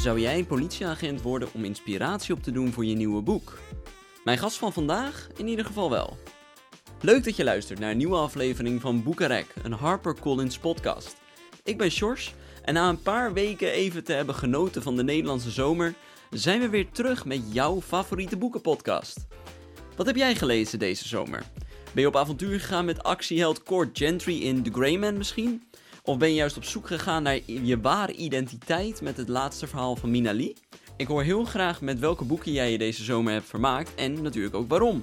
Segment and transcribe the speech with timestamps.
[0.00, 3.58] Zou jij politieagent worden om inspiratie op te doen voor je nieuwe boek?
[4.24, 6.16] Mijn gast van vandaag in ieder geval wel.
[7.00, 11.16] Leuk dat je luistert naar een nieuwe aflevering van Boekarek, een HarperCollins podcast.
[11.64, 15.50] Ik ben Sjors en na een paar weken even te hebben genoten van de Nederlandse
[15.50, 15.94] zomer,
[16.30, 19.26] zijn we weer terug met jouw favoriete boekenpodcast.
[19.96, 21.42] Wat heb jij gelezen deze zomer?
[21.92, 25.62] Ben je op avontuur gegaan met actieheld Cord Gentry in The Grey Man misschien?
[26.10, 29.96] Of ben je juist op zoek gegaan naar je ware identiteit met het laatste verhaal
[29.96, 30.56] van Mina Lee?
[30.96, 34.54] Ik hoor heel graag met welke boeken jij je deze zomer hebt vermaakt en natuurlijk
[34.54, 35.02] ook waarom.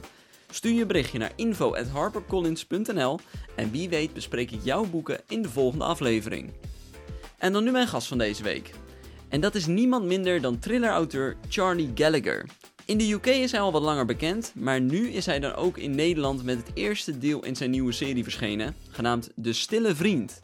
[0.49, 3.19] Stuur je berichtje naar info.harpercollins.nl
[3.55, 6.53] en wie weet bespreek ik jouw boeken in de volgende aflevering.
[7.37, 8.71] En dan nu mijn gast van deze week.
[9.29, 12.45] En dat is niemand minder dan thrillerauteur Charlie Gallagher.
[12.85, 15.77] In de UK is hij al wat langer bekend, maar nu is hij dan ook
[15.77, 20.39] in Nederland met het eerste deel in zijn nieuwe serie verschenen, genaamd De Stille Vriend.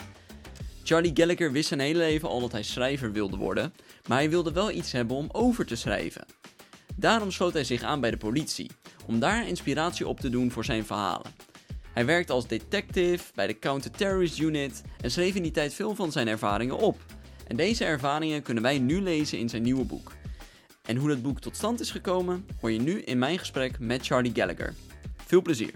[0.83, 3.73] Charlie Gallagher wist zijn hele leven al dat hij schrijver wilde worden,
[4.07, 6.25] maar hij wilde wel iets hebben om over te schrijven.
[6.95, 8.71] Daarom sloot hij zich aan bij de politie,
[9.05, 11.31] om daar inspiratie op te doen voor zijn verhalen.
[11.93, 16.11] Hij werkte als detective bij de Counter-Terrorist Unit en schreef in die tijd veel van
[16.11, 16.97] zijn ervaringen op.
[17.47, 20.11] En deze ervaringen kunnen wij nu lezen in zijn nieuwe boek.
[20.81, 24.05] En hoe dat boek tot stand is gekomen, hoor je nu in mijn gesprek met
[24.05, 24.73] Charlie Gallagher.
[25.25, 25.73] Veel plezier!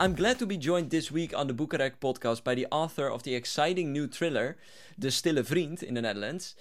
[0.00, 3.24] I'm glad to be joined this week on the Boekarek podcast by the author of
[3.24, 4.56] the exciting new thriller,
[4.96, 6.54] De Stille Vriend in the Netherlands,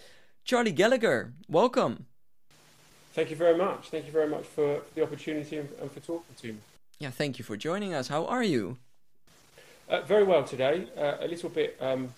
[0.44, 1.34] Charlie Gallagher.
[1.48, 2.08] Welcome.
[3.14, 3.90] Thank you very much.
[3.90, 6.58] Thank you very much for the opportunity and, for talking to me.
[6.98, 8.08] Yeah, thank you for joining us.
[8.08, 8.78] How are you?
[9.88, 10.88] Uh, very well today.
[10.98, 12.10] Uh, a little bit um,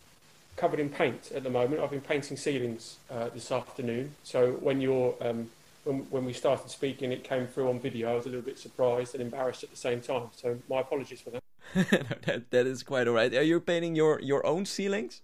[0.56, 1.82] covered in paint at the moment.
[1.82, 4.16] I've been painting ceilings uh, this afternoon.
[4.24, 5.50] So when you're um,
[5.90, 8.12] when, when we started speaking, it came through on video.
[8.12, 10.30] I was a little bit surprised and embarrassed at the same time.
[10.36, 11.44] So my apologies for that.
[12.26, 13.34] that, that is quite all right.
[13.34, 15.22] Are you painting your, your own ceilings?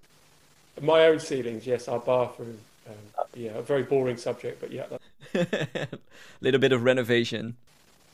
[0.81, 1.88] My own ceilings, yes.
[1.88, 2.57] Our bathroom.
[2.88, 4.85] Um, yeah, a very boring subject, but yeah.
[5.35, 5.88] A
[6.41, 7.56] little bit of renovation.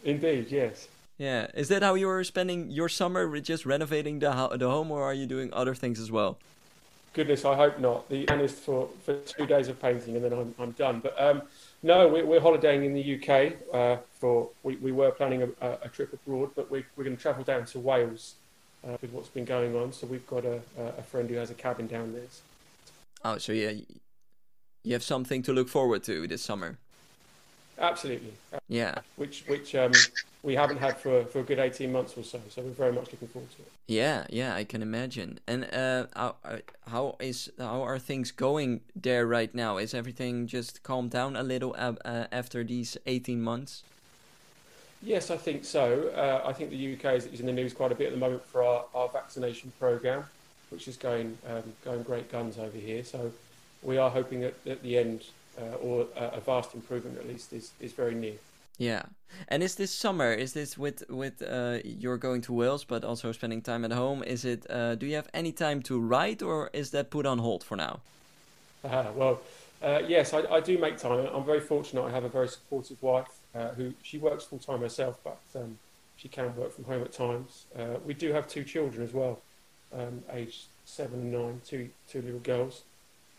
[0.04, 0.90] Indeed, yes.
[1.18, 1.48] Yeah.
[1.54, 5.14] Is that how you're spending your summer, just renovating the, ho- the home, or are
[5.14, 6.38] you doing other things as well?
[7.14, 8.10] Goodness, I hope not.
[8.10, 11.00] The plan is for, for two days of painting and then I'm, I'm done.
[11.02, 11.42] But um,
[11.84, 13.54] no, we're, we're holidaying in the UK.
[13.74, 17.22] Uh, for we, we were planning a, a, trip abroad, but we, we're going to
[17.22, 18.36] travel down to Wales
[18.88, 19.92] uh, with what's been going on.
[19.92, 22.24] So we've got a, a friend who has a cabin down there.
[23.24, 23.72] Oh, so yeah,
[24.84, 26.78] you have something to look forward to this summer.
[27.80, 28.34] Absolutely.
[28.68, 29.00] Yeah.
[29.16, 29.92] Which which um,
[30.44, 32.40] we haven't had for, for a good 18 months or so.
[32.50, 33.72] So we're very much looking forward to it.
[33.88, 35.40] Yeah, yeah, I can imagine.
[35.48, 39.78] And uh, how, uh, how is how are things going there right now?
[39.78, 43.84] Is everything just calmed down a little uh, uh, after these 18 months?
[45.04, 46.12] Yes, I think so.
[46.16, 48.20] Uh, I think the UK is, is, in the news quite a bit at the
[48.20, 50.24] moment for our, our vaccination program,
[50.70, 53.04] which is going um, going great guns over here.
[53.04, 53.32] So
[53.82, 55.26] we are hoping that at the end,
[55.62, 58.36] uh, or a vast improvement at least, is, is very near.
[58.78, 59.04] Yeah,
[59.48, 60.34] and is this summer?
[60.34, 64.24] Is this with with uh, you're going to Wales, but also spending time at home?
[64.24, 64.66] Is it?
[64.70, 67.76] Uh, do you have any time to write, or is that put on hold for
[67.76, 68.00] now?
[68.84, 69.42] Uh, well,
[69.84, 71.28] uh, yes, I, I, do make time.
[71.34, 72.04] I'm very fortunate.
[72.04, 75.78] I have a very supportive wife uh, who she works full time herself, but um,
[76.18, 77.66] she can work from home at times.
[77.78, 79.42] Uh, we do have two children as well,
[79.94, 82.84] um, aged seven and nine, two two little girls,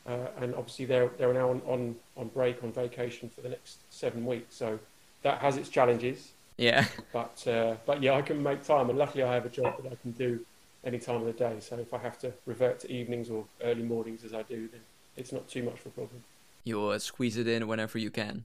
[0.06, 4.26] and obviously they're they're now on, on on break on vacation for the next seven
[4.26, 4.54] weeks.
[4.56, 4.78] So
[5.22, 6.32] that has its challenges.
[6.56, 6.86] Yeah.
[7.12, 9.92] But uh, but yeah, I can make time, and luckily I have a job that
[9.92, 10.40] I can do
[10.84, 11.56] any time of the day.
[11.60, 14.80] So if I have to revert to evenings or early mornings as I do, then
[15.16, 16.24] it's not too much of a problem.
[16.64, 18.44] You'll uh, squeeze it in whenever you can.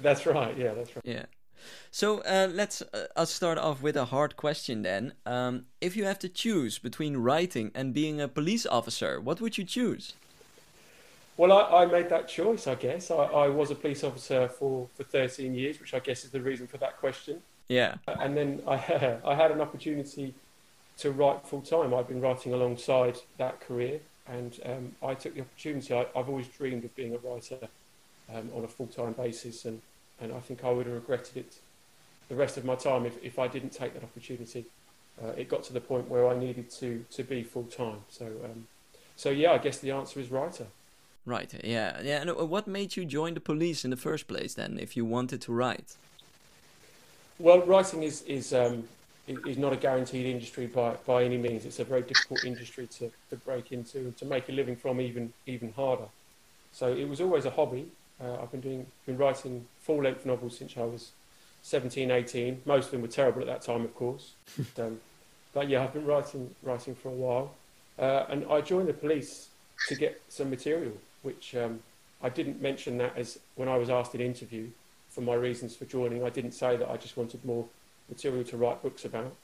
[0.00, 0.56] That's right.
[0.56, 1.04] Yeah, that's right.
[1.04, 1.24] Yeah.
[1.90, 5.14] So uh, let's uh, start off with a hard question then.
[5.24, 9.56] Um, if you have to choose between writing and being a police officer, what would
[9.56, 10.14] you choose?
[11.36, 13.10] Well, I, I, made that choice, I guess.
[13.10, 16.40] I, I, was a police officer for, for 13 years, which I guess is the
[16.40, 17.42] reason for that question.
[17.68, 17.96] Yeah.
[18.06, 18.74] And then I,
[19.24, 20.34] I had an opportunity
[20.98, 21.92] to write full time.
[21.92, 25.94] I've been writing alongside that career, and um, I took the opportunity.
[25.94, 27.58] I, have always dreamed of being a writer
[28.34, 29.82] um, on a full time basis, and,
[30.20, 31.58] and I think I would have regretted it
[32.28, 34.64] the rest of my time if, if I didn't take that opportunity.
[35.22, 38.00] Uh, it got to the point where I needed to, to be full time.
[38.08, 38.66] So, um,
[39.16, 40.66] so yeah, I guess the answer is writer.
[41.26, 41.52] Right.
[41.64, 42.00] Yeah.
[42.02, 42.20] Yeah.
[42.20, 45.04] And uh, what made you join the police in the first place then, if you
[45.04, 45.96] wanted to write?
[47.38, 48.84] Well, writing is is um,
[49.26, 51.64] is not a guaranteed industry by by any means.
[51.66, 55.00] It's a very difficult industry to, to break into and to make a living from
[55.00, 56.06] even even harder.
[56.72, 57.86] So it was always a hobby.
[58.22, 61.10] Uh, I've been doing been writing full length novels since I was
[61.62, 62.62] 17, 18.
[62.64, 64.34] Most of them were terrible at that time, of course.
[64.78, 65.00] um,
[65.52, 67.50] but yeah, I've been writing writing for a while,
[67.98, 69.48] uh, and I joined the police
[69.88, 70.92] to get some material
[71.26, 71.80] which um,
[72.22, 74.68] I didn't mention that as when I was asked in interview
[75.10, 76.24] for my reasons for joining.
[76.24, 77.66] I didn't say that I just wanted more
[78.08, 79.34] material to write books about.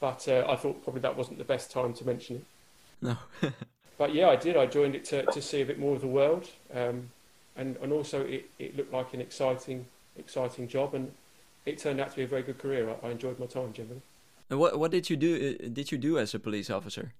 [0.00, 2.44] But uh, I thought probably that wasn't the best time to mention it.
[3.00, 3.16] No.
[3.98, 4.56] but yeah, I did.
[4.56, 6.48] I joined it to, to see a bit more of the world.
[6.74, 7.10] Um,
[7.56, 9.86] and, and also it, it looked like an exciting,
[10.18, 10.94] exciting job.
[10.94, 11.12] And
[11.64, 12.90] it turned out to be a very good career.
[12.90, 14.02] I, I enjoyed my time generally.
[14.50, 17.12] And what, what did you do, uh, did you do as a police officer?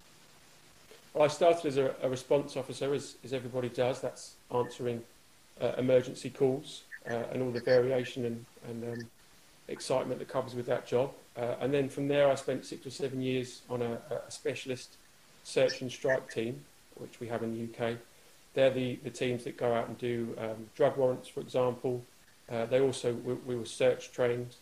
[1.15, 4.01] Well, I started as a, a response officer, as, as everybody does.
[4.01, 5.03] That's answering
[5.61, 9.07] uh, emergency calls uh, and all the variation and, and um,
[9.69, 11.13] excitement that comes with that job.
[11.37, 14.97] Uh, and then from there, I spent six or seven years on a, a, specialist
[15.45, 16.63] search and strike team,
[16.97, 17.97] which we have in the UK.
[18.55, 22.05] They're the, the teams that go out and do um, drug warrants, for example.
[22.51, 24.57] Uh, they also, we, we, were search trained,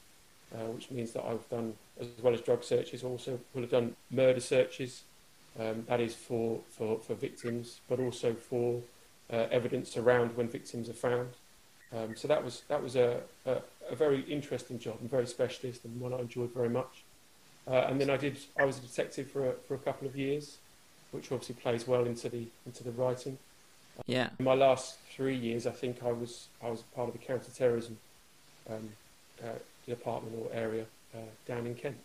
[0.55, 3.97] uh, which means that I've done, as well as drug searches, also will have done
[4.11, 5.02] murder searches,
[5.60, 8.80] um, that is for, for, for victims, but also for
[9.30, 11.28] uh, evidence around when victims are found.
[11.94, 13.56] Um, so that was that was a, a,
[13.90, 17.02] a, very interesting job and very specialist and one I enjoyed very much.
[17.66, 20.16] Uh, and then I did I was a detective for a, for a couple of
[20.16, 20.58] years,
[21.10, 23.38] which obviously plays well into the into the writing.
[24.06, 24.30] Yeah.
[24.38, 27.98] In my last three years, I think I was I was part of the counter-terrorism
[28.70, 28.88] um,
[29.42, 31.96] uh, department or area uh, down in Kent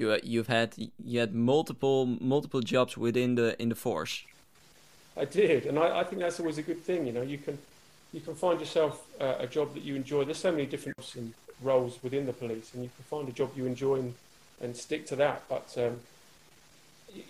[0.00, 0.74] you you've had
[1.04, 4.24] you had multiple multiple jobs within the in the force.
[5.16, 7.06] I did, and I, I think that's always a good thing.
[7.06, 7.58] You know, you can
[8.12, 10.24] you can find yourself uh, a job that you enjoy.
[10.24, 10.98] There's so many different
[11.62, 14.14] roles within the police, and you can find a job you enjoy and,
[14.60, 15.42] and stick to that.
[15.48, 16.00] But um,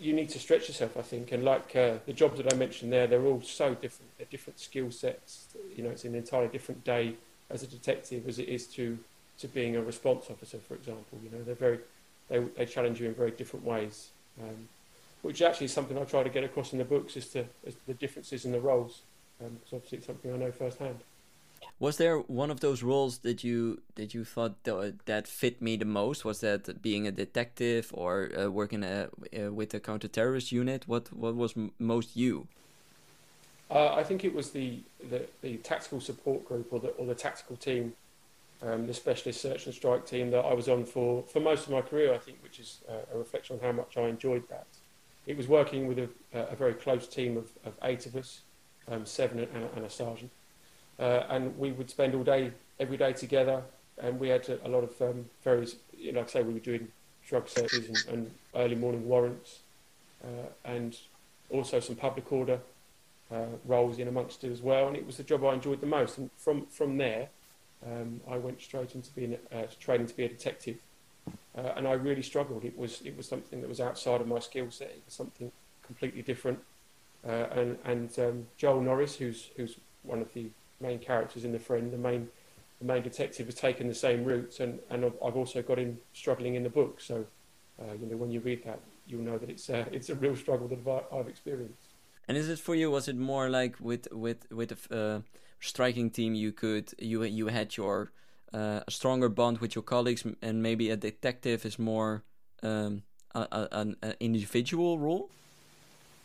[0.00, 1.32] you need to stretch yourself, I think.
[1.32, 4.11] And like uh, the jobs that I mentioned there, they're all so different.
[4.19, 5.49] They're different skill sets.
[5.76, 7.15] You know, it's an entirely different day
[7.50, 8.99] as a detective as it is to
[9.38, 11.19] to being a response officer, for example.
[11.23, 11.79] You know, they're very
[12.32, 14.08] they, they challenge you in very different ways,
[14.40, 14.69] um,
[15.20, 17.87] which actually is something I try to get across in the books is, to, to
[17.87, 19.02] the differences in the roles,
[19.38, 21.00] because um, obviously it's something I know firsthand.
[21.79, 25.76] Was there one of those roles that you that you thought th- that fit me
[25.76, 26.25] the most?
[26.25, 30.88] Was that being a detective or uh, working a, uh, uh, with the counter-terrorist unit?
[30.88, 32.49] What what was m- most you?
[33.70, 37.14] Uh, I think it was the, the, the tactical support group or the or the
[37.14, 37.94] tactical team
[38.64, 41.73] um, the specialist search and strike team that I was on for, for most of
[41.73, 44.67] my career, I think, which is uh, a reflection on how much I enjoyed that.
[45.26, 48.41] It was working with a, a very close team of, of eight of us,
[48.88, 50.31] um, seven and, and, a sergeant.
[50.99, 53.62] Uh, and we would spend all day, every day together,
[53.99, 56.55] and we had a, a lot of um, various, you know, like I say, we
[56.55, 56.88] were doing
[57.26, 59.61] drug searches and, and early morning warrants,
[60.25, 60.97] uh, and
[61.50, 62.58] also some public order
[63.32, 64.88] uh, roles in amongst it as well.
[64.88, 66.19] And it was the job I enjoyed the most.
[66.19, 67.29] And from, from there,
[67.87, 70.76] um, I went straight into being uh, training to be a detective,
[71.56, 72.64] uh, and I really struggled.
[72.64, 74.88] It was it was something that was outside of my skill set.
[74.88, 75.50] It was something
[75.82, 76.61] completely different.
[77.26, 80.46] Uh, and and um, Joel Norris, who's who's one of the
[80.81, 82.29] main characters in The Friend, the main
[82.81, 86.55] the main detective, has taken the same route, and and I've also got him struggling
[86.55, 87.00] in the book.
[87.00, 87.25] So,
[87.81, 90.37] uh, you know, when you read that, you'll know that it's uh, it's a real
[90.37, 91.88] struggle that I've experienced.
[92.29, 92.90] And is it for you?
[92.90, 95.23] Was it more like with with with a
[95.62, 96.35] striking team?
[96.35, 98.12] You could you you had your
[98.53, 102.22] uh, a stronger bond with your colleagues, and maybe a detective is more
[102.63, 103.03] um,
[103.34, 105.31] an, individual role.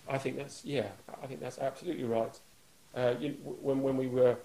[0.10, 0.90] I think that's yeah.
[1.24, 2.38] I think that's absolutely right.
[2.96, 3.30] Uh, you,
[3.62, 4.36] when when we were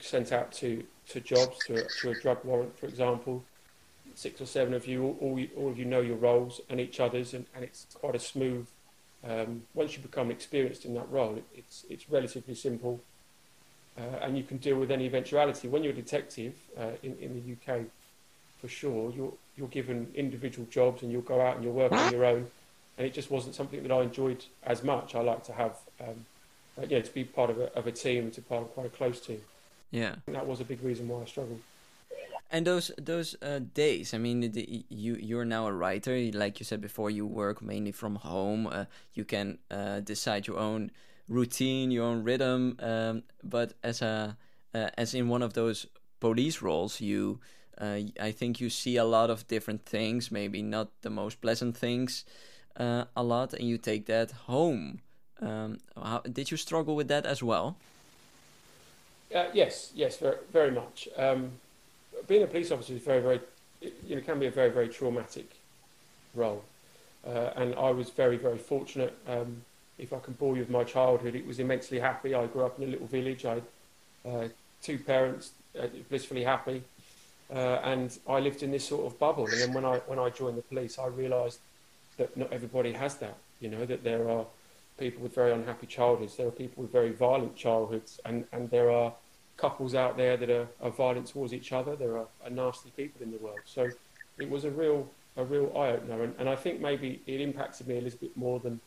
[0.00, 3.42] sent out to, to jobs to a, to a drug warrant, for example,
[4.14, 7.32] six or seven of you, all, all of you know your roles and each other's,
[7.32, 8.66] and, and it's quite a smooth
[9.26, 13.00] um, once you become experienced in that role, it, it's, it's relatively simple
[14.20, 15.68] and you can deal with any eventuality.
[15.68, 17.80] When you're a detective uh, in, in the UK,
[18.60, 22.12] for sure, you're, you're given individual jobs and you'll go out and you'll work on
[22.12, 22.46] your own.
[22.96, 25.14] And it just wasn't something that I enjoyed as much.
[25.14, 26.26] I like to have, um,
[26.80, 28.86] uh, yeah, to be part of a, of a team to be part of quite
[28.86, 29.40] a close team.
[29.90, 30.16] Yeah.
[30.26, 31.60] And that was a big reason why I struggled.
[32.50, 36.18] And those those uh, days, I mean, the, you you're now a writer.
[36.32, 38.66] Like you said before, you work mainly from home.
[38.66, 40.90] Uh, you can uh, decide your own
[41.28, 42.76] routine, your own rhythm.
[42.80, 44.36] Um, but as a
[44.74, 45.86] uh, as in one of those
[46.20, 47.40] police roles, you
[47.80, 50.30] uh, I think you see a lot of different things.
[50.30, 52.24] Maybe not the most pleasant things,
[52.76, 55.00] uh, a lot, and you take that home.
[55.40, 57.76] Um, how, did you struggle with that as well?
[59.30, 61.08] yes, yes, very, very much.
[61.16, 61.52] Um,
[62.26, 63.40] being a police officer is very, very,
[64.06, 65.50] you know, can be a very, very traumatic
[66.34, 66.64] role.
[67.26, 69.16] Uh, and I was very, very fortunate.
[69.26, 69.62] Um,
[69.98, 72.34] if I can bore you with my childhood, it was immensely happy.
[72.34, 73.44] I grew up in a little village.
[73.44, 73.62] I had
[74.24, 74.48] uh,
[74.82, 76.82] two parents, uh, blissfully happy,
[77.52, 79.46] uh, and I lived in this sort of bubble.
[79.46, 81.58] And then when I when I joined the police, I realised
[82.16, 83.36] that not everybody has that.
[83.60, 84.46] You know that there are
[84.98, 86.36] people with very unhappy childhoods.
[86.36, 89.12] There are people with very violent childhoods, and, and there are
[89.56, 91.96] couples out there that are, are violent towards each other.
[91.96, 93.60] There are, are, nasty people in the world.
[93.64, 93.88] So
[94.38, 97.86] it was a real a real eye opener, and, and I think maybe it impacted
[97.86, 98.80] me a little bit more than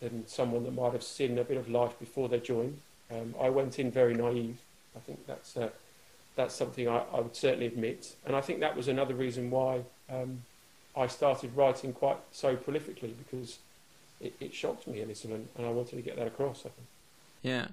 [0.00, 2.78] than someone that might have seen a bit of life before they joined.
[3.10, 4.58] Um, I went in very naive.
[4.96, 5.70] I think that's uh,
[6.34, 9.82] that's something I, I, would certainly admit, and I think that was another reason why
[10.10, 10.42] um,
[10.96, 13.58] I started writing quite so prolifically because
[14.20, 16.60] it, it shocked me a little, and, and, I wanted to get that across.
[16.60, 16.88] I think.
[17.42, 17.68] Yeah.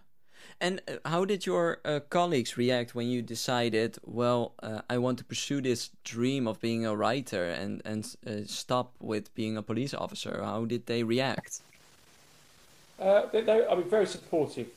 [0.59, 5.17] And uh, how did your uh, colleagues react when you decided, well, uh, I want
[5.19, 9.63] to pursue this dream of being a writer and and uh, stop with being a
[9.63, 10.41] police officer?
[10.43, 11.61] How did they react?
[13.03, 14.67] Uh, they, they, I mean, very supportive.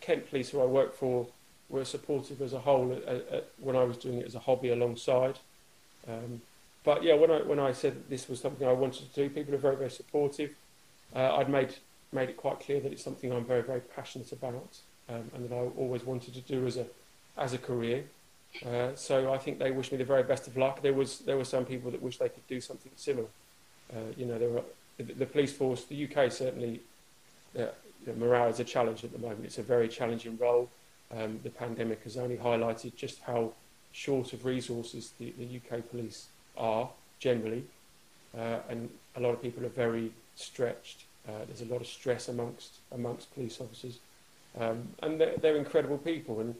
[0.00, 1.26] Kent Police, who I work for,
[1.68, 5.38] were supportive as a whole uh, when I was doing it as a hobby alongside.
[6.06, 6.40] Um,
[6.84, 9.54] but yeah, when I when I said this was something I wanted to do, people
[9.54, 10.52] are very very supportive.
[11.16, 11.74] Uh, I'd made
[12.12, 14.78] made it quite clear that it's something I'm very very passionate about,
[15.08, 16.86] um, and that I always wanted to do as a
[17.36, 18.04] as a career.
[18.64, 20.82] Uh, so I think they wish me the very best of luck.
[20.82, 23.28] There was there were some people that wish they could do something similar.
[23.92, 24.62] Uh, you know, there were
[24.98, 25.84] the, the, police force.
[25.84, 26.80] The UK certainly
[27.54, 27.70] know,
[28.16, 29.44] morale is a challenge at the moment.
[29.44, 30.68] It's a very challenging role.
[31.16, 33.52] Um, the pandemic has only highlighted just how
[33.92, 36.88] short of resources the, the UK police are
[37.20, 37.64] generally,
[38.36, 41.04] uh, and a lot of people are very stretched.
[41.28, 43.98] Uh, there's a lot of stress amongst amongst police officers,
[44.58, 46.40] um, and they're, they're, incredible people.
[46.40, 46.54] And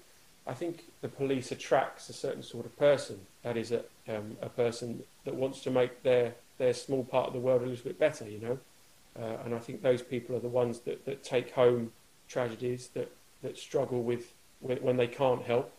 [0.46, 3.18] I think the police attracts a certain sort of person.
[3.42, 7.32] That is a um, a person that wants to make their their small part of
[7.34, 8.28] the world a little bit better.
[8.28, 8.58] You know,
[9.18, 11.92] uh, and I think those people are the ones that, that take home
[12.28, 13.10] tragedies that
[13.42, 15.72] that struggle with when they can't help.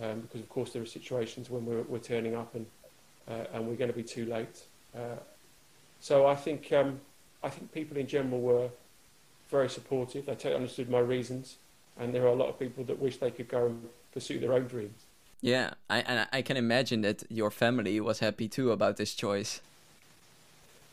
[0.00, 2.66] Um, because of course there are situations when we're, we're turning up and
[3.28, 4.64] uh, and we're going to be too late.
[4.94, 5.18] Uh,
[6.00, 7.00] so I think um,
[7.42, 8.68] I think people in general were
[9.50, 10.26] very supportive.
[10.26, 11.56] They totally understood my reasons,
[11.98, 14.52] and there are a lot of people that wish they could go and pursue their
[14.52, 15.04] own dreams.
[15.40, 19.60] Yeah, I, and I can imagine that your family was happy too about this choice.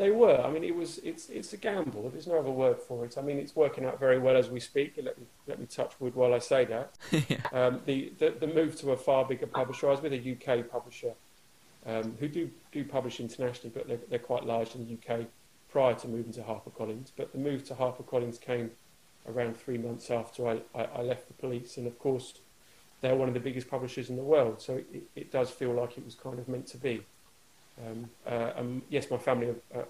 [0.01, 0.41] They were.
[0.41, 0.98] I mean, it was.
[1.03, 2.10] It's it's a gamble.
[2.10, 3.20] There's no other word for it.
[3.20, 4.93] I mean, it's working out very well as we speak.
[4.98, 6.96] Let me let me touch wood while I say that.
[7.29, 7.38] yeah.
[7.53, 9.89] um, the, the the move to a far bigger publisher.
[9.89, 11.13] I was with a UK publisher
[11.86, 15.27] um, who do, do publish internationally, but they're, they're quite large in the UK
[15.70, 17.12] prior to moving to HarperCollins.
[17.15, 18.72] But the move to HarperCollins came
[19.29, 22.39] around three months after I, I, I, left the police, and of course,
[23.01, 25.96] they're one of the biggest publishers in the world, so it, it does feel like
[26.00, 27.05] it was kind of meant to be.
[27.79, 29.85] Um, uh, and yes, my family are uh,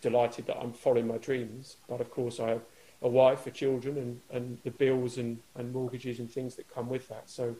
[0.00, 2.62] delighted that I'm following my dreams, but of course, I have
[3.02, 6.88] a wife, a children, and, and the bills and, and mortgages and things that come
[6.88, 7.54] with that, so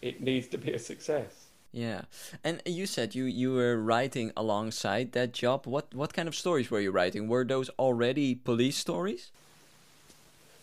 [0.00, 1.46] it needs to be a success.
[1.72, 2.02] Yeah,
[2.44, 5.66] and you said you you were writing alongside that job.
[5.66, 7.28] What what kind of stories were you writing?
[7.28, 9.30] Were those already police stories?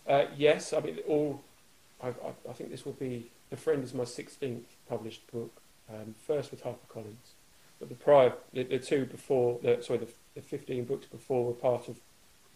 [0.06, 1.42] Uh, yes, I mean all.
[2.00, 5.50] I, I, I, think this will be the friend is my sixteenth published book.
[5.92, 7.34] Um, first with HarperCollins,
[7.80, 11.88] the prior the, the two before the sorry the, the fifteen books before were part
[11.88, 11.98] of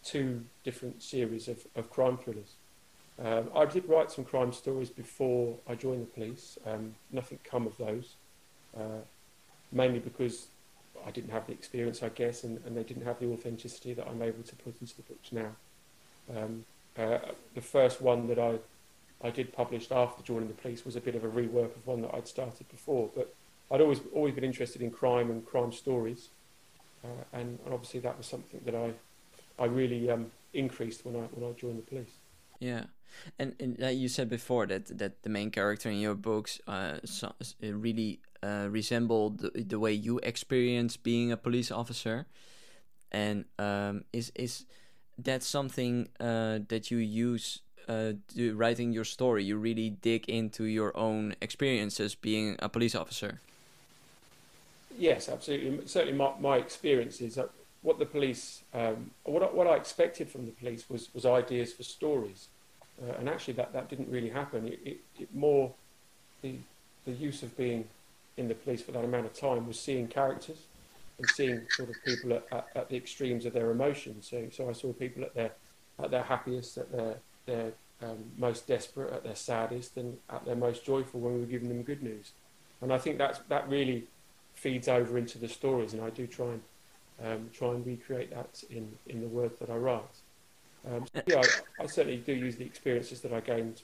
[0.03, 2.53] two different series of, of crime thrillers.
[3.17, 6.59] Um, I did write some crime stories before I joined the police.
[6.65, 8.15] Um, nothing come of those
[8.77, 9.01] uh,
[9.71, 10.47] mainly because
[11.05, 14.07] I didn't have the experience, I guess, and, and, they didn't have the authenticity that
[14.07, 15.51] I'm able to put into the books now.
[16.35, 16.65] Um,
[16.97, 17.19] uh,
[17.53, 18.59] the first one that I
[19.23, 22.01] I did publish after joining the police was a bit of a rework of one
[22.01, 23.33] that I'd started before, but
[23.71, 26.29] I'd always always been interested in crime and crime stories,
[27.03, 28.93] uh, and, and, obviously that was something that I
[29.61, 32.15] I really um, increased when I when I joined the police.
[32.59, 32.85] Yeah,
[33.39, 36.99] and, and uh, you said before that that the main character in your books uh,
[37.03, 42.27] so, really uh, resemble the, the way you experience being a police officer,
[43.11, 44.65] and um, is is
[45.17, 48.13] that something uh, that you use uh,
[48.53, 49.43] writing your story?
[49.43, 53.41] You really dig into your own experiences being a police officer.
[54.97, 55.87] Yes, absolutely.
[55.87, 57.49] Certainly, my, my experience is that
[57.81, 61.71] What the police, um, what I, what I expected from the police was was ideas
[61.73, 62.47] for stories,
[63.01, 64.67] uh, and actually that, that didn't really happen.
[64.67, 65.71] It, it, it more
[66.41, 66.55] the
[67.05, 67.85] the use of being
[68.37, 70.57] in the police for that amount of time was seeing characters
[71.19, 74.27] and seeing sort of people at, at, at, the extremes of their emotions.
[74.29, 75.51] So, so I saw people at their
[76.03, 77.71] at their happiest, at their their
[78.01, 81.69] um, most desperate, at their saddest, and at their most joyful when we were giving
[81.69, 82.31] them good news.
[82.81, 84.07] And I think that's that really
[84.65, 86.61] feeds over into the stories, and I do try and
[87.23, 90.15] um, try and recreate that in in the words that I write.
[90.87, 91.41] Um, so yeah,
[91.79, 93.83] I, I, certainly do use the experiences that I gained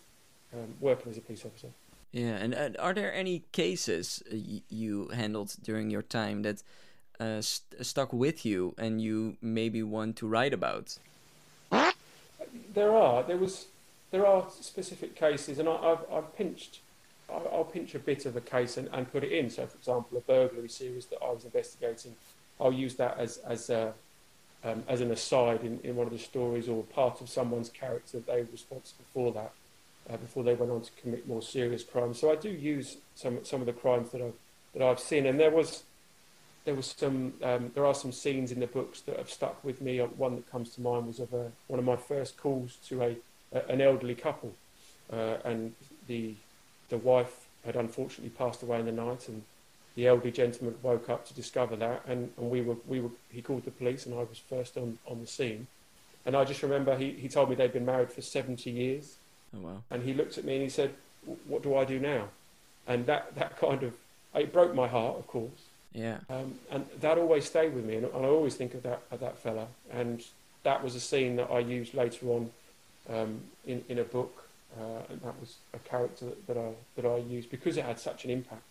[0.53, 1.67] um, working as a police officer.
[2.11, 4.35] Yeah, and uh, are there any cases uh,
[4.69, 6.63] you handled during your time that
[7.19, 10.97] uh, st stuck with you and you maybe want to write about?
[12.73, 13.21] there are.
[13.29, 13.67] There was.
[14.09, 16.73] There are specific cases, and I, I've, I've pinched.
[17.31, 19.49] I'll pinch a bit of a case and, and put it in.
[19.49, 22.15] So, for example, a burglary series that I was investigating,
[22.59, 23.93] I'll use that as as a,
[24.63, 28.17] um, as an aside in, in one of the stories or part of someone's character
[28.17, 29.51] that they were responsible for that
[30.09, 32.19] uh, before they went on to commit more serious crimes.
[32.19, 34.39] So I do use some some of the crimes that I've
[34.73, 35.83] that I've seen, and there was
[36.65, 39.81] there was some um, there are some scenes in the books that have stuck with
[39.81, 39.99] me.
[39.99, 43.01] Uh, One that comes to mind was of a, one of my first calls to
[43.01, 43.15] a,
[43.53, 44.53] a an elderly couple,
[45.11, 45.73] uh, and
[46.07, 46.35] the
[46.91, 49.41] the wife had unfortunately passed away in the night, and
[49.95, 53.41] the elderly gentleman woke up to discover that, and, and we were we were he
[53.41, 55.67] called the police, and I was first on on the scene,
[56.25, 59.15] and I just remember he he told me they'd been married for seventy years,
[59.55, 59.83] Oh wow.
[59.89, 60.93] and he looked at me and he said,
[61.47, 62.29] "What do I do now?"
[62.87, 63.93] And that that kind of
[64.35, 65.61] it broke my heart, of course.
[65.93, 66.19] Yeah.
[66.29, 69.19] Um, and that always stayed with me, and, and I always think of that of
[69.19, 69.67] that fella.
[69.91, 70.23] And
[70.63, 72.51] that was a scene that I used later on
[73.09, 74.40] um, in in a book,
[74.79, 77.99] uh, and that was a character that, that I that I used because it had
[77.99, 78.61] such an impact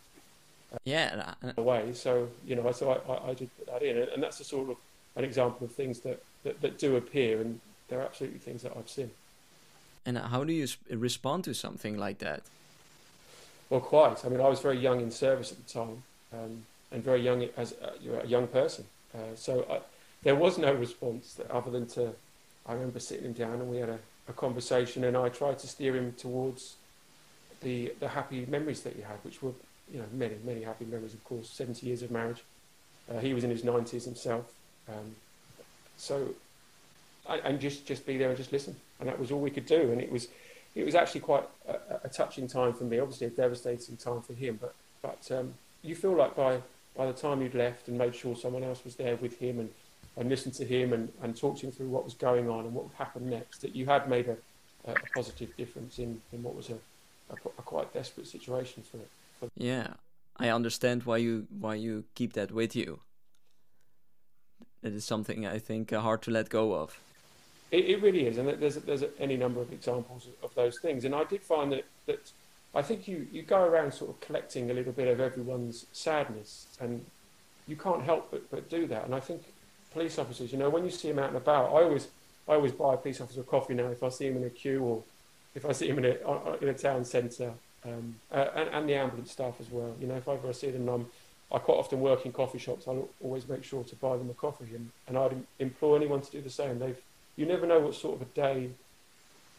[0.85, 1.35] Yeah.
[1.41, 1.93] and I- away.
[1.95, 4.45] So you know, so I, I, I did put that in, and, and that's a
[4.45, 4.77] sort of
[5.17, 8.89] an example of things that, that, that do appear, and they're absolutely things that I've
[8.89, 9.11] seen.
[10.07, 12.43] And how do you respond to something like that?
[13.69, 14.25] Well, quite.
[14.25, 16.03] I mean, I was very young in service at the time,
[16.33, 18.85] um, and very young as a, you're a young person.
[19.15, 19.81] Uh, so I,
[20.23, 22.13] there was no response that, other than to.
[22.67, 25.67] I remember sitting him down and we had a, a conversation, and I tried to
[25.67, 26.77] steer him towards
[27.63, 29.53] the the happy memories that he had, which were
[29.93, 31.15] you know many many happy memories.
[31.15, 32.43] Of course, seventy years of marriage.
[33.11, 34.53] Uh, he was in his nineties himself,
[34.89, 35.17] um,
[35.97, 36.29] so
[37.27, 39.93] and just just be there and just listen, and that was all we could do,
[39.93, 40.29] and it was
[40.75, 42.99] it was actually quite a, a touching time for me.
[42.99, 46.61] Obviously, a devastating time for him, but but um, you feel like by
[46.97, 49.71] by the time you'd left and made sure someone else was there with him and,
[50.17, 52.85] and listened to him and, and talked him through what was going on and what
[52.85, 54.37] would happen next, that you had made a,
[54.91, 56.79] a positive difference in, in what was a,
[57.31, 59.09] a, a quite desperate situation for it.
[59.57, 59.95] Yeah.
[60.37, 63.01] I understand why you why you keep that with you.
[64.83, 66.99] It is something I think uh, hard to let go of.
[67.71, 71.05] It, it really is, and there's there's any number of examples of, of those things.
[71.05, 72.33] And I did find that that
[72.75, 76.67] I think you you go around sort of collecting a little bit of everyone's sadness,
[76.81, 77.05] and
[77.69, 79.05] you can't help but, but do that.
[79.05, 79.43] And I think
[79.93, 82.09] police officers, you know, when you see them out and about, I always
[82.49, 84.51] I always buy a police officer a coffee now if I see him in a
[84.51, 85.03] queue or
[85.55, 87.53] if I see him in a in a town centre,
[87.85, 89.95] um, and, and the ambulance staff as well.
[90.01, 91.07] You know, if ever I see them, I'm
[91.53, 92.87] I quite often work in coffee shops.
[92.87, 96.21] I'll always make sure to buy them a coffee, and, and I'd im- implore anyone
[96.21, 96.79] to do the same.
[96.79, 97.01] They've
[97.37, 98.71] you never know what sort of a day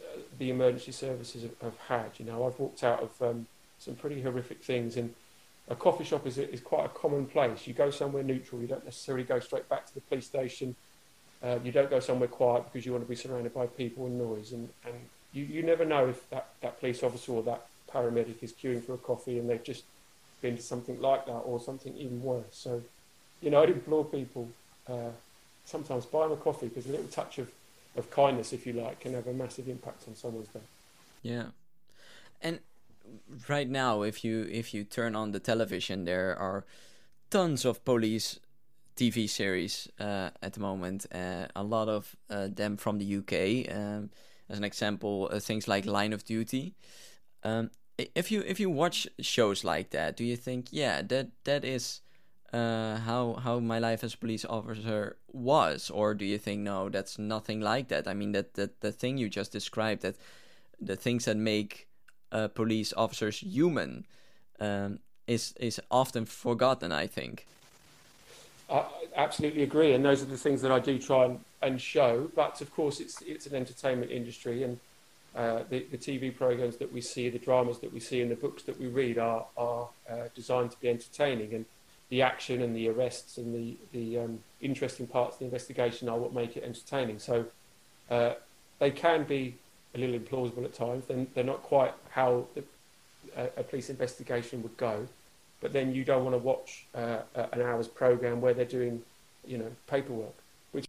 [0.01, 2.11] uh, the emergency services have, have had.
[2.17, 3.47] You know, I've walked out of um,
[3.79, 5.13] some pretty horrific things, and
[5.69, 7.67] a coffee shop is, is quite a common place.
[7.67, 8.61] You go somewhere neutral.
[8.61, 10.75] You don't necessarily go straight back to the police station.
[11.43, 14.17] Uh, you don't go somewhere quiet because you want to be surrounded by people and
[14.17, 14.51] noise.
[14.51, 14.95] And, and
[15.33, 18.93] you, you never know if that, that police officer or that paramedic is queuing for
[18.93, 19.83] a coffee and they've just
[20.41, 22.43] been to something like that or something even worse.
[22.51, 22.81] So,
[23.41, 24.49] you know, I'd implore people
[24.87, 25.11] uh,
[25.65, 27.49] sometimes buy them a coffee because a little touch of,
[27.95, 30.59] of kindness, if you like, can have a massive impact on someone's day.
[31.23, 31.45] Yeah.
[32.41, 32.59] And
[33.47, 36.65] right now if you if you turn on the television there are
[37.29, 38.39] tons of police
[38.95, 41.05] TV series uh, at the moment.
[41.13, 43.73] Uh, a lot of uh, them from the UK.
[43.75, 44.09] Um,
[44.49, 46.75] as an example, uh, things like Line of Duty.
[47.43, 51.63] Um, if you if you watch shows like that, do you think, yeah, that that
[51.63, 52.01] is
[52.53, 56.89] uh, how how my life as a police officer was, or do you think no,
[56.89, 58.07] that's nothing like that?
[58.07, 60.15] I mean, that that the thing you just described, that
[60.79, 61.87] the things that make
[62.31, 64.05] uh, police officers human,
[64.59, 66.91] um, is is often forgotten.
[66.91, 67.45] I think.
[68.69, 72.31] I absolutely agree, and those are the things that I do try and, and show.
[72.35, 74.79] But of course, it's it's an entertainment industry, and
[75.35, 78.35] uh, the, the TV programs that we see, the dramas that we see, and the
[78.35, 81.65] books that we read are are uh, designed to be entertaining, and
[82.09, 86.17] the action and the arrests and the the um, interesting parts of the investigation are
[86.17, 87.19] what make it entertaining.
[87.19, 87.45] So
[88.09, 88.33] uh,
[88.79, 89.55] they can be
[89.93, 91.05] a little implausible at times.
[91.07, 92.63] They're, they're not quite how the,
[93.35, 95.07] a, a police investigation would go
[95.61, 97.19] but then you don't want to watch uh,
[97.53, 99.03] an hour's program where they're doing,
[99.45, 100.33] you know, paperwork.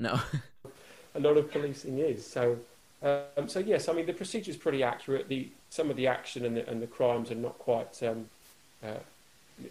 [0.00, 0.18] No.
[1.14, 2.58] A lot of policing is so.
[3.02, 5.28] Um, so yes, I mean the procedure is pretty accurate.
[5.28, 8.30] The some of the action and the, and the crimes are not quite um,
[8.82, 8.94] uh,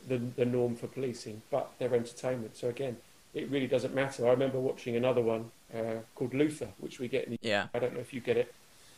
[0.08, 2.56] the the norm for policing, but they're entertainment.
[2.58, 2.98] So again,
[3.34, 4.28] it really doesn't matter.
[4.28, 7.32] I remember watching another one uh, called Luther, which we get in.
[7.32, 7.68] The, yeah.
[7.74, 8.54] I don't know if you get it.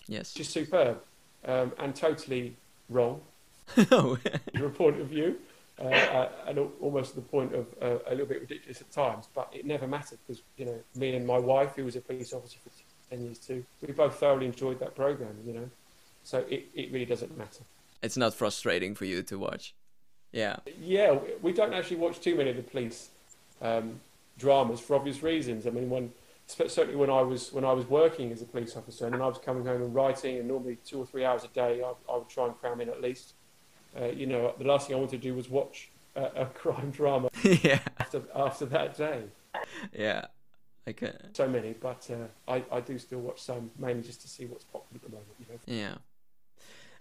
[0.08, 0.34] Yes.
[0.34, 1.02] Just superb
[1.46, 2.56] um, and totally
[2.90, 3.22] wrong
[3.92, 4.18] oh.
[4.54, 5.38] your point of view,
[5.80, 9.28] uh, uh, and almost to the point of uh, a little bit ridiculous at times.
[9.34, 12.34] But it never mattered because you know me and my wife, who was a police
[12.34, 12.70] officer for
[13.10, 13.64] 10 years too.
[13.86, 15.70] We both thoroughly enjoyed that program, you know.
[16.24, 17.64] So it, it really doesn't matter.
[18.02, 19.74] It's not frustrating for you to watch.
[20.32, 20.58] Yeah.
[20.82, 23.10] Yeah, we don't actually watch too many of the police
[23.62, 24.00] um,
[24.38, 25.68] dramas for obvious reasons.
[25.68, 26.12] I mean, when
[26.54, 29.38] certainly when I was when I was working as a police officer and I was
[29.38, 32.30] coming home and writing, and normally two or three hours a day, I, I would
[32.30, 33.34] try and cram in at least.
[34.00, 36.92] Uh, you know, the last thing I wanted to do was watch a, a crime
[37.00, 37.80] drama yeah.
[38.00, 39.24] after after that day.
[39.92, 40.26] Yeah.
[40.88, 41.14] Okay.
[41.34, 44.66] So many, but uh, I, I do still watch some, mainly just to see what's
[44.66, 45.30] popular at the moment.
[45.40, 45.60] You know?
[45.66, 45.96] Yeah.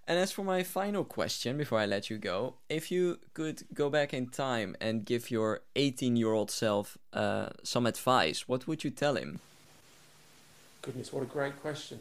[0.06, 3.88] And as for my final question before I let you go, if you could go
[3.88, 8.82] back in time and give your 18 year old self uh, some advice, what would
[8.82, 9.40] you tell him?
[10.82, 12.00] Goodness, what a great question.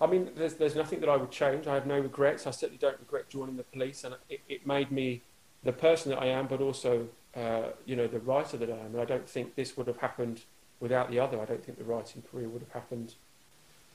[0.00, 1.66] I mean, there's, there's nothing that I would change.
[1.66, 2.46] I have no regrets.
[2.46, 5.22] I certainly don't regret joining the police, and it, it made me
[5.62, 8.86] the person that I am, but also, uh, you know, the writer that I am.
[8.86, 10.42] And I don't think this would have happened
[10.80, 11.40] without the other.
[11.40, 13.14] I don't think the writing career would have happened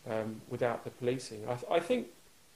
[0.10, 1.48] um, without the policing.
[1.48, 2.08] I, I think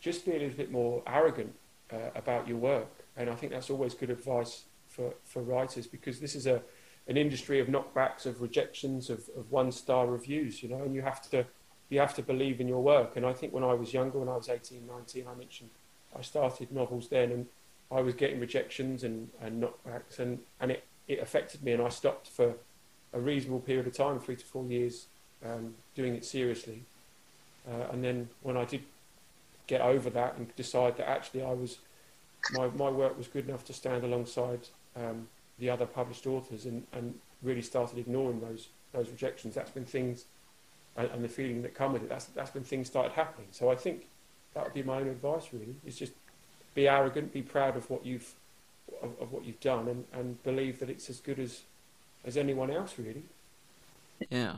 [0.05, 1.51] just be a little bit more arrogant
[1.91, 2.87] uh, about your work.
[3.17, 6.61] And I think that's always good advice for, for writers because this is a
[7.07, 11.01] an industry of knockbacks, of rejections, of, of one star reviews, you know, and you
[11.01, 11.45] have to
[11.89, 13.15] you have to believe in your work.
[13.15, 15.69] And I think when I was younger, when I was 18, 19, I mentioned
[16.17, 17.45] I started novels then and
[17.91, 21.89] I was getting rejections and, and knockbacks and, and it, it affected me and I
[21.89, 22.55] stopped for
[23.13, 25.05] a reasonable period of time, three to four years,
[25.45, 26.81] um, doing it seriously.
[27.67, 28.81] Uh, and then when I did
[29.67, 31.80] get over that and decide that actually I was
[32.51, 34.60] my, my work was good enough to stand alongside
[34.95, 39.56] um, the other published authors and, and really started ignoring those those rejections.
[39.56, 40.25] That's when things
[40.95, 42.10] and, and the feeling that come with it.
[42.10, 43.47] That's that's when things started happening.
[43.51, 44.08] So I think
[44.54, 45.47] that would be my own advice.
[45.51, 46.13] Really, is just
[46.73, 48.34] be arrogant, be proud of what you've
[49.01, 51.62] of, of what you've done, and, and believe that it's as good as
[52.23, 52.95] as anyone else.
[52.97, 53.23] Really.
[54.30, 54.58] Yeah.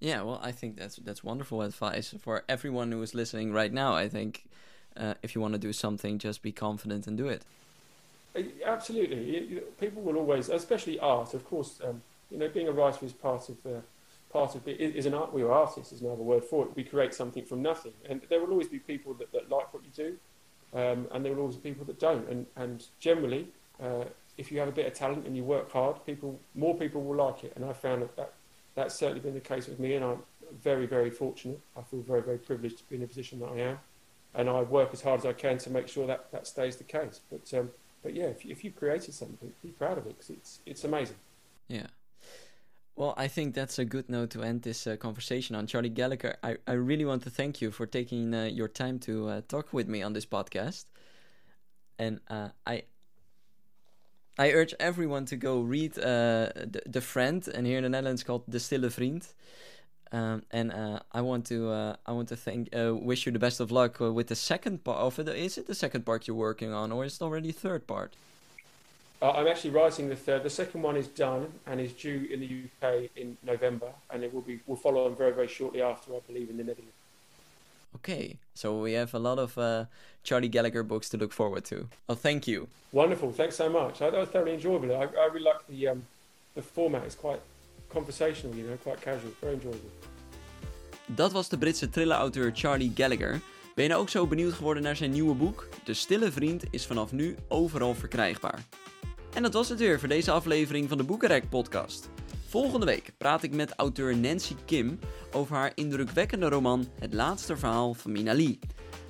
[0.00, 3.94] Yeah, well, I think that's that's wonderful advice for everyone who is listening right now.
[3.94, 4.44] I think
[4.96, 7.42] uh, if you want to do something, just be confident and do it.
[8.36, 11.32] Uh, absolutely, people will always, especially art.
[11.32, 13.80] Of course, um, you know, being a writer is part of uh,
[14.30, 14.78] part of it.
[14.78, 15.32] Is an art.
[15.32, 15.92] We are artists.
[15.92, 16.76] Is another word for it.
[16.76, 19.82] We create something from nothing, and there will always be people that, that like what
[19.82, 22.28] you do, um, and there will always be people that don't.
[22.28, 23.48] And and generally,
[23.82, 24.04] uh,
[24.36, 27.16] if you have a bit of talent and you work hard, people more people will
[27.16, 27.54] like it.
[27.56, 28.32] And I found that, that
[28.76, 30.18] that's certainly been the case with me, and I'm
[30.62, 31.60] very, very fortunate.
[31.76, 33.78] I feel very, very privileged to be in the position that I am,
[34.34, 36.84] and I work as hard as I can to make sure that that stays the
[36.84, 37.20] case.
[37.30, 37.70] But um,
[38.02, 41.16] but yeah, if, if you created something, be proud of it because it's it's amazing.
[41.68, 41.88] Yeah.
[42.94, 45.66] Well, I think that's a good note to end this uh, conversation on.
[45.66, 49.28] Charlie Gallagher, I, I really want to thank you for taking uh, your time to
[49.28, 50.86] uh, talk with me on this podcast.
[51.98, 52.84] And uh, I,
[54.38, 58.22] I urge everyone to go read uh, the, the Friend, and here in the Netherlands
[58.22, 59.26] called De Stille Vriend.
[60.12, 63.40] Um, and uh, I want to uh, I want to thank uh, wish you the
[63.40, 65.28] best of luck uh, with the second part of it.
[65.28, 68.14] Is it the second part you're working on, or is it already third part?
[69.20, 70.42] Uh, I'm actually writing the third.
[70.42, 74.32] The second one is done and is due in the UK in November, and it
[74.32, 76.95] will be will follow on very very shortly after, I believe, in the Netherlands.
[77.96, 79.84] Okay, so we have a lot of uh,
[80.22, 81.88] Charlie Gallagher books to look forward to.
[82.08, 82.68] Oh, thank you.
[82.90, 84.02] Wonderful, thanks so much.
[84.02, 84.90] I, that was thoroughly enjoyable.
[84.94, 86.02] I, I really like the um,
[86.54, 87.04] the format.
[87.04, 87.40] It's quite
[87.88, 89.32] conversational, you know, quite casual.
[89.40, 89.90] Very enjoyable.
[91.06, 93.40] Dat was de Britse thriller-auteur Charlie Gallagher.
[93.74, 95.68] Ben je nou ook zo benieuwd geworden naar zijn nieuwe boek?
[95.84, 98.64] De Stille Vriend is vanaf nu overal verkrijgbaar.
[99.34, 102.08] En dat was het weer voor deze aflevering van de Boekenrek podcast.
[102.48, 104.98] Volgende week praat ik met auteur Nancy Kim
[105.32, 108.58] over haar indrukwekkende roman Het laatste verhaal van Mina Lee.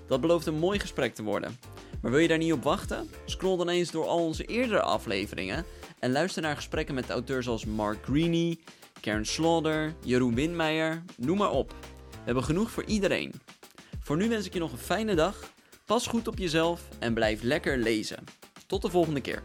[0.07, 1.59] Dat belooft een mooi gesprek te worden.
[2.01, 3.11] Maar wil je daar niet op wachten?
[3.25, 5.65] Scroll dan eens door al onze eerdere afleveringen
[5.99, 8.59] en luister naar gesprekken met auteurs als Mark Greene,
[9.01, 11.75] Karen Slaughter, Jeroen Windmeijer, noem maar op.
[12.11, 13.33] We hebben genoeg voor iedereen.
[14.01, 15.53] Voor nu wens ik je nog een fijne dag,
[15.85, 18.25] pas goed op jezelf en blijf lekker lezen.
[18.67, 19.43] Tot de volgende keer.